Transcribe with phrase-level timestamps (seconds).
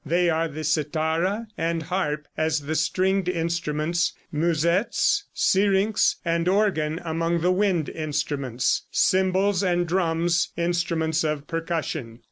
[0.03, 7.41] They are the cithara and harp as the stringed instruments; musetts, syrinx and organ among
[7.41, 12.19] the wind instruments; cymbals and drums, instruments of percussion.